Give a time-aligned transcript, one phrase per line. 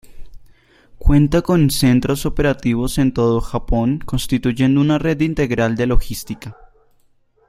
[0.97, 6.57] Cuenta con centros operativos en todo Japón, constituyendo una red integral de logística.